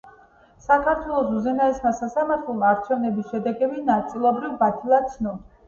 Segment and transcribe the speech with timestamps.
[0.67, 5.39] საქართველოს უზენაესმა სასამართლომ არჩევნების შედეგები ნაწილობრივ ბათილად ცნო.